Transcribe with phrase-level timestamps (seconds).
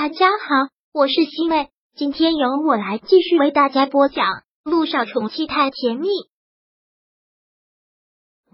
[0.00, 4.24] 大家好，我是西妹，今天由我来继续为大家播讲
[4.62, 6.06] 《路上宠妻太甜蜜》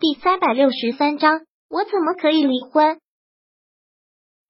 [0.01, 1.43] 第三百六十三章。
[1.69, 2.99] 我怎么可以离婚？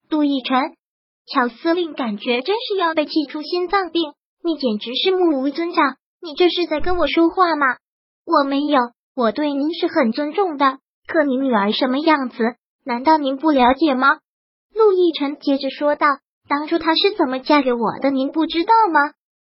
[0.07, 0.77] 杜奕晨，
[1.25, 4.13] 乔司令感觉真是要被气出心脏病。
[4.41, 7.75] 你简直是目无尊长，你这是在跟我说话吗？
[8.23, 8.79] 我没有，
[9.13, 10.77] 我对您是很尊重的。
[11.07, 12.37] 可您女儿什么样子，
[12.85, 14.19] 难道您不了解吗？
[14.73, 16.07] 陆亦辰接着说道。
[16.47, 18.11] 当初她是怎么嫁给我的？
[18.11, 18.99] 您不知道吗？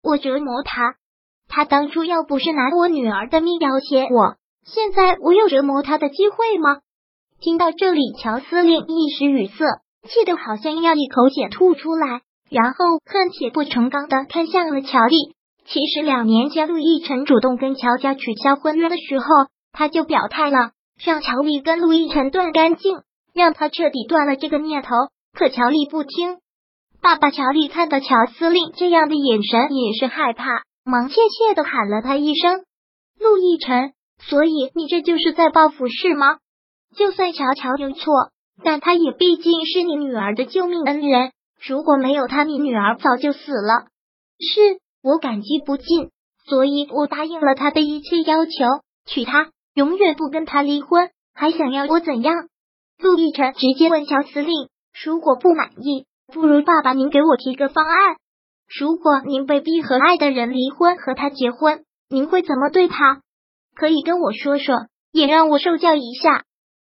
[0.03, 0.95] 我折磨她，
[1.49, 6.79] 她当初要不是拿我女儿的命要挟我，现在我有折磨她的机会吗？
[7.41, 9.65] 听到这里，乔司令一时语塞，
[10.09, 15.17] 气得好像要一口血吐出来，然后恨铁不成钢的看向了乔丽。
[15.67, 19.27] 其实两年前陆亦辰主动跟乔家取消婚约的时候，
[19.73, 20.71] 他就表态了，
[21.05, 23.01] 让乔丽跟陆亦辰断干净，
[23.35, 24.91] 让他彻底断了这个念头。
[25.37, 26.39] 可乔丽不听。
[27.01, 32.65] 爸爸乔丽看到乔司令这样的眼神，也是害怕，忙怯怯的喊了他一声
[33.19, 33.93] “陆亦辰”。
[34.19, 36.39] 所以你这就是在报复是吗？
[36.97, 38.13] 就算乔乔有错，
[38.65, 41.33] 但他也毕竟是你女儿的救命恩人。
[41.67, 43.89] 如果没有他，你女儿早就死了。
[44.41, 46.11] 是我感激不尽，
[46.47, 48.53] 所以我答应了他的一切要求，
[49.07, 51.11] 娶她，永远不跟他离婚。
[51.35, 52.35] 还想要我怎样？
[52.99, 54.69] 陆亦辰直接问乔司令，
[55.05, 56.07] 如果不满意。
[56.33, 58.17] 不如爸爸，您给我提个方案。
[58.79, 63.21] 如果您被逼和爱的人离婚，和他结婚，您会怎么对他？
[63.75, 66.45] 可以跟我说说，也让我受教一下。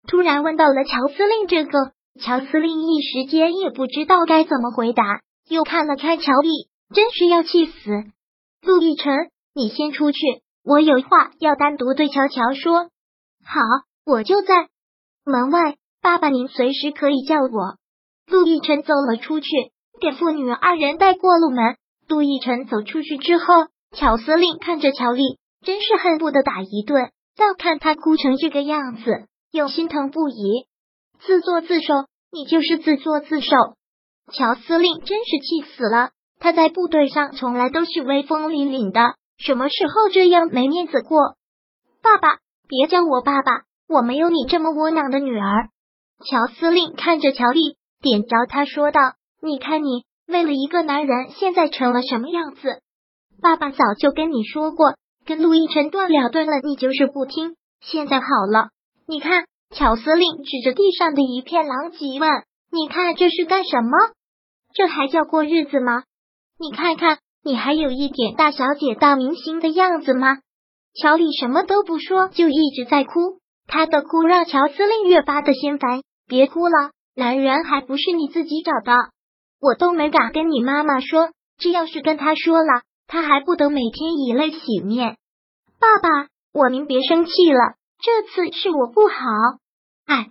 [0.08, 5.02] 突然问到了乔司令这个，乔司令一时间也不知道该怎么回答，
[5.48, 7.72] 又看了看乔丽，真是要气死。
[8.62, 9.12] 陆亦辰，
[9.54, 10.18] 你先出去，
[10.64, 12.84] 我有话要单独对乔乔说。
[13.44, 13.60] 好，
[14.06, 14.68] 我就在
[15.24, 17.76] 门外，爸爸您随时可以叫我。
[18.26, 19.48] 陆亦辰走了出去，
[20.00, 21.76] 给父女二人带过路门。
[22.08, 23.44] 陆亦辰走出去之后，
[23.92, 27.10] 乔司令看着乔丽，真是恨不得打一顿。
[27.36, 30.66] 要看他哭成这个样子，又心疼不已。
[31.20, 31.94] 自作自受，
[32.32, 33.50] 你就是自作自受。
[34.32, 36.10] 乔司令真是气死了。
[36.38, 41.36] 他在部队上从来都是威风凛凛的，什么时候这样没面子过？
[42.02, 42.38] 爸爸，
[42.68, 45.68] 别叫我爸爸，我没有你这么窝囊的女儿。
[46.24, 47.76] 乔司令看着乔丽。
[48.06, 49.00] 点着他说道
[49.42, 52.80] ：“你看你为了一个男人，现在成了什么样子？
[53.42, 54.94] 爸爸早就跟你说过，
[55.24, 57.56] 跟陆亦辰断了断了，你就是不听。
[57.80, 58.68] 现在好了，
[59.08, 59.44] 你看。”
[59.74, 62.30] 乔司令指着地上的一片狼藉问
[62.70, 63.90] ：“你看这是干什么？
[64.72, 66.04] 这还叫过日子吗？
[66.56, 70.38] 你看看，你还有一点大小姐、大明星的样子吗？”
[70.94, 73.40] 乔丽什么都不说，就一直在哭。
[73.66, 76.02] 他的哭让乔司令越发的心烦。
[76.28, 76.92] 别哭了。
[77.16, 78.92] 男人还不是你自己找的，
[79.58, 81.30] 我都没敢跟你妈妈说。
[81.58, 85.16] 这要是跟他说了，他还不得每天以泪洗面？
[85.80, 89.14] 爸爸，我您别生气了，这次是我不好。
[90.04, 90.28] 哎，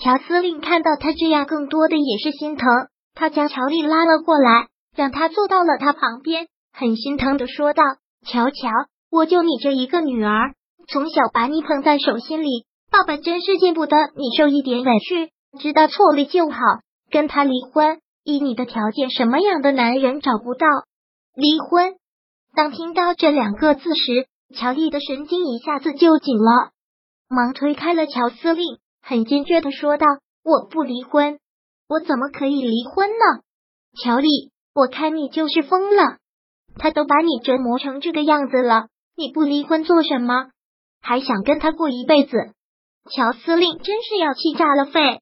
[0.00, 2.66] 乔司令看到他这样，更多的也是心疼。
[3.14, 7.82] 他将乔丽拉了过来，让他坐到了他旁边，很心疼的说道
[8.26, 8.70] ：“乔乔，
[9.10, 10.54] 我就你这一个女儿，
[10.88, 16.58] 从小把你捧在手心里，爸爸真是见不得你受一点委屈。”知道错了就好，
[17.10, 18.00] 跟他离婚。
[18.22, 20.66] 以你的条件，什么样的男人找不到？
[21.34, 21.96] 离婚。
[22.54, 26.70] 当听到这两个字时，乔丽的神经一下子就紧了，
[27.28, 30.06] 忙推开了乔司令，很坚决的说道
[30.42, 31.38] ：“我不离婚，
[31.88, 33.42] 我怎么可以离婚呢？”
[34.02, 36.16] 乔丽，我看你就是疯了。
[36.78, 40.50] 他都把你折磨成这个样子了，你不离婚做什么？
[41.02, 42.36] 还想跟他过一辈子？
[43.10, 45.20] 乔司令真是要气炸了肺。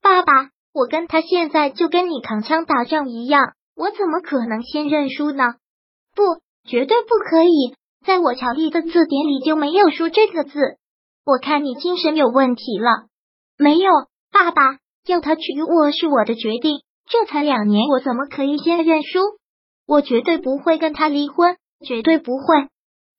[0.00, 5.54] 爸爸，我跟他现在就跟你扛枪打仗一样，我怎么可能先认输呢？
[6.14, 6.22] 不，
[6.68, 7.74] 绝对不可以！
[8.06, 10.58] 在我乔丽的字典里就没有说这个字。
[11.24, 13.06] 我看你精神有问题了。
[13.58, 13.90] 没有，
[14.32, 16.80] 爸爸要他娶我是我的决定。
[17.10, 19.20] 这才两年，我怎么可以先认输？
[19.86, 22.68] 我绝对不会跟他离婚，绝对不会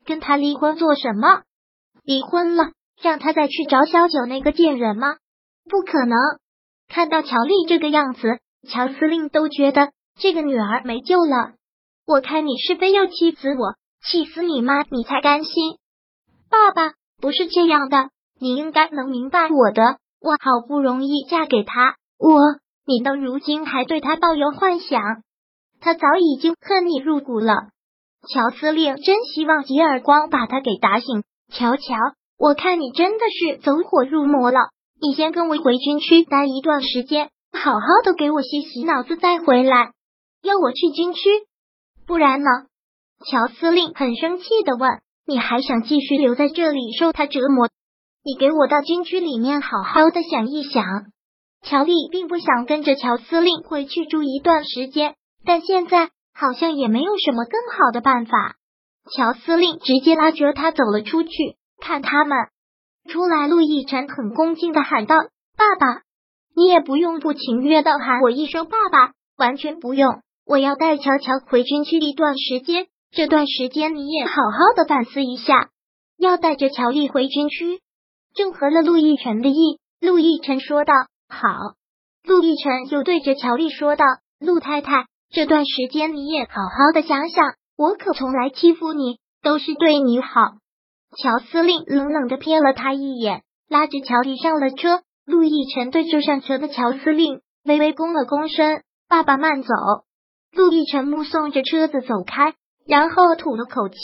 [0.06, 0.76] 跟他离婚。
[0.76, 1.42] 做什么？
[2.04, 2.72] 离婚了，
[3.02, 5.18] 让他再去找小九那个贱人吗？
[5.70, 6.18] 不可能。
[6.90, 11.54] 看到乔丽这个样子，乔司令都觉得这个女儿没救了。
[12.06, 15.78] 我看你是非要气死我，气死你妈，你才甘心。
[16.50, 18.10] 爸爸不是这样的，
[18.40, 19.98] 你应该能明白我的。
[20.20, 22.36] 我好不容易嫁给他，我
[22.86, 25.00] 你到如今还对他抱有幻想，
[25.80, 27.54] 他早已经恨你入骨了。
[28.28, 31.24] 乔司令真希望几耳光把他给打醒。
[31.54, 31.96] 乔乔，
[32.38, 34.60] 我看你真的是走火入魔了。
[35.02, 39.92] 你先跟我回军区待一段时间，好好的给我洗洗脑子再回来。
[40.44, 41.30] 要我去军区，
[42.06, 42.50] 不然呢？
[43.26, 44.90] 乔司令很生气的问
[45.26, 47.70] ：“你还想继续留在这里受他折磨？
[48.24, 50.84] 你给我到军区里面好好的想一想。”
[51.64, 55.16] 乔丽并不想跟着乔司令回去住一段时间，
[55.46, 58.56] 但现在好像也没有什么更好的办法。
[59.16, 61.30] 乔司令直接拉着他走了出去，
[61.82, 62.38] 看他们
[63.10, 65.16] 出来，陆亦辰很恭敬的喊道
[65.58, 66.04] ：“爸爸，
[66.56, 70.22] 你也不用不情愿的喊我一声爸爸，完全不用。
[70.46, 75.70] 我要带乔乔回军区一段时间，这段时间你也好好的反思一下，
[76.18, 77.82] 要带着乔丽回军区，
[78.34, 80.94] 正合了陆亦辰的意。”陆亦辰说道。
[81.28, 81.48] 好，
[82.24, 84.06] 陆亦辰又对着乔丽说道
[84.40, 90.54] ：“陆太太，这段时间你也好好的想想，我可从来欺负你，都是对你好。”
[91.18, 95.02] 乔司令冷冷的瞥了他一眼，拉着乔丽上了车。
[95.26, 99.70] 陆亦辰对着上车的乔司令微微躬了躬身：“爸爸慢走。”
[100.52, 102.56] 陆亦辰目送着车子走开，
[102.88, 103.96] 然后吐了口气。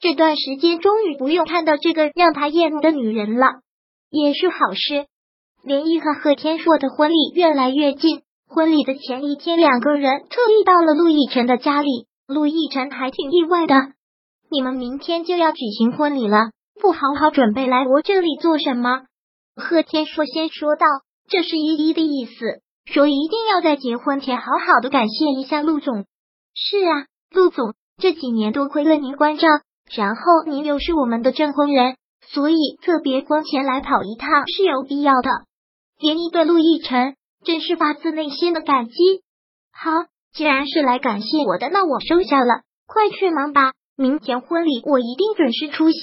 [0.00, 3.46] 这段时间终于不用看到这个让他厌恶的女人了，
[4.10, 5.06] 也是好事。
[5.64, 12.06] 连毅和贺天硕的婚礼越来越近，婚礼的前一天，两个人特意到了陆亦辰的家里。
[12.28, 13.74] 陆亦辰还挺意外的，
[14.50, 19.02] 你们明天就要举行婚礼了，不好好准备来我这里做什么？
[19.56, 20.86] 贺天硕先说道
[21.28, 26.06] ：“这是依依的意思，说一定要在结婚前好好的感谢一下陆总。
[26.54, 29.46] 是啊，陆总这几年多亏了您关照，
[29.94, 31.96] 然后您又是我们的证婚人，
[32.26, 35.30] 所以特别光前来跑一趟是有必要的。”
[36.00, 38.94] 连一对陆亦辰真是发自内心的感激。
[39.72, 39.90] 好，
[40.32, 42.62] 既然是来感谢我的，那我收下了。
[42.86, 45.98] 快去忙吧，明天婚礼我一定准时出席。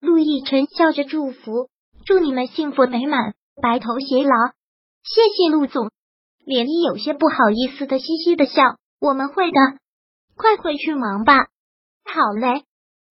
[0.00, 1.68] 陆亦辰笑着祝福
[2.06, 4.52] ：“祝你们幸福美满，白头偕老。”
[5.04, 5.90] 谢谢陆总。
[6.46, 8.62] 连依有些不好意思的嘻嘻的笑
[8.98, 9.60] ：“我们会的，
[10.34, 11.48] 快回去忙吧。”
[12.10, 12.64] 好嘞。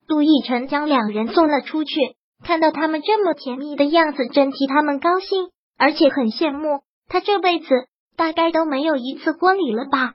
[0.07, 5.51] 陆亦辰将两人送了出去，看到他们这么甜蜜的样子，真替他们高兴。
[5.77, 7.67] 而且很羡慕他这辈子
[8.17, 10.15] 大概都没有一次婚礼了吧？